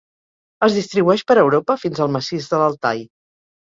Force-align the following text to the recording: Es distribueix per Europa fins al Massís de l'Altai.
Es 0.67 0.77
distribueix 0.77 1.25
per 1.33 1.39
Europa 1.43 1.79
fins 1.85 2.05
al 2.09 2.13
Massís 2.19 2.53
de 2.53 2.67
l'Altai. 2.67 3.09